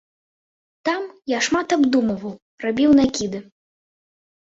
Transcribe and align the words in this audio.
Там 0.87 1.01
я 1.31 1.41
шмат 1.47 1.75
абдумваў, 1.77 2.33
рабіў 2.65 2.89
накіды. 3.01 3.43